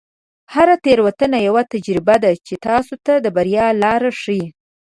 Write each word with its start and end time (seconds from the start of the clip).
هره 0.53 0.75
تیروتنه 0.85 1.37
یوه 1.47 1.63
تجربه 1.73 2.15
ده 2.23 2.31
چې 2.47 2.53
تاسو 2.67 2.93
ته 3.05 3.13
د 3.23 3.25
بریا 3.35 3.65
لاره 3.83 4.11
ښیي. 4.21 4.43